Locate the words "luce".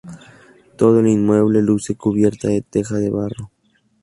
1.61-1.95